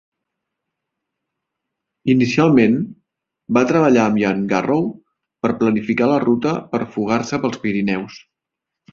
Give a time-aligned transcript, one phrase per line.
[2.13, 2.79] Inicialment
[3.57, 4.81] va treballar amb Ian Garrow
[5.47, 8.17] per planificar la ruta per fugar-se pels Pirineus.